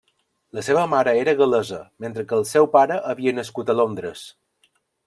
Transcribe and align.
La 0.59 0.63
seva 0.67 0.85
mare 0.93 1.13
era 1.25 1.35
gal·lesa, 1.43 1.83
mentre 2.07 2.27
que 2.33 2.41
el 2.41 2.49
seu 2.55 2.71
pare 2.79 2.99
havia 3.13 3.39
nascut 3.43 3.71
a 3.71 3.79
Londres. 3.83 4.27